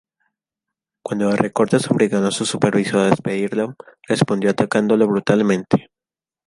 [1.05, 3.75] Cuando los recortes obligaron a su supervisor a despedirlo,
[4.07, 5.91] respondió atacándolo brutalmente.